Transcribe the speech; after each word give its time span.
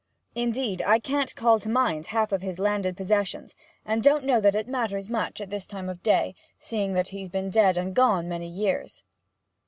Indeed, 0.33 0.81
I 0.81 0.97
can't 0.97 1.35
call 1.35 1.59
to 1.59 1.69
mind 1.69 2.07
half 2.07 2.31
his 2.31 2.57
landed 2.57 2.97
possessions, 2.97 3.53
and 3.85 3.99
I 4.01 4.09
don't 4.09 4.23
know 4.23 4.41
that 4.41 4.55
it 4.55 4.67
matters 4.67 5.09
much 5.11 5.39
at 5.39 5.51
this 5.51 5.67
time 5.67 5.89
of 5.89 6.01
day, 6.01 6.33
seeing 6.57 6.93
that 6.93 7.09
he's 7.09 7.29
been 7.29 7.51
dead 7.51 7.77
and 7.77 7.93
gone 7.93 8.27
many 8.27 8.47
years. 8.47 9.03